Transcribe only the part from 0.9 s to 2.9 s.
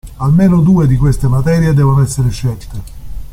queste materie devono essere scelte.